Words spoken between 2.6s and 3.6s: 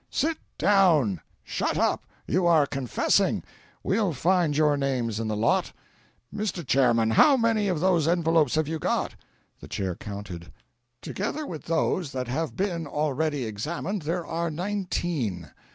confessing.